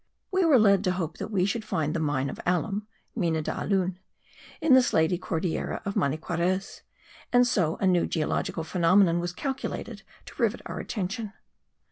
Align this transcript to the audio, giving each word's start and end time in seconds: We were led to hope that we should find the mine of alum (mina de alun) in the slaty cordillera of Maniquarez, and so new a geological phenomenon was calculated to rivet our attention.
We 0.31 0.43
were 0.45 0.57
led 0.57 0.83
to 0.85 0.93
hope 0.93 1.19
that 1.19 1.27
we 1.29 1.45
should 1.45 1.63
find 1.63 1.93
the 1.93 1.99
mine 1.99 2.31
of 2.31 2.39
alum 2.43 2.87
(mina 3.15 3.43
de 3.43 3.51
alun) 3.51 3.97
in 4.59 4.73
the 4.73 4.81
slaty 4.81 5.19
cordillera 5.19 5.79
of 5.85 5.95
Maniquarez, 5.95 6.81
and 7.31 7.45
so 7.45 7.77
new 7.79 8.03
a 8.05 8.07
geological 8.07 8.63
phenomenon 8.63 9.19
was 9.19 9.31
calculated 9.31 10.01
to 10.25 10.35
rivet 10.41 10.61
our 10.65 10.79
attention. 10.79 11.33